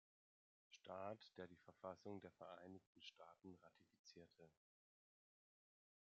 [0.67, 4.49] Staat, der die Verfassung der Vereinigten Staaten ratifizierte.